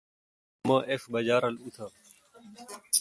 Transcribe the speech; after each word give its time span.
مہ 0.67 0.77
ایݭٹ 0.89 1.03
بجا 1.11 1.37
رل 1.43 1.55
اُتہ۔ 1.65 1.85